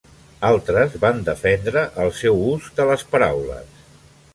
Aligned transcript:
Altres 0.47 0.95
van 1.03 1.21
defendre 1.29 1.85
el 2.07 2.11
seu 2.23 2.43
ús 2.49 2.75
de 2.81 2.91
les 2.95 3.09
paraules. 3.15 3.83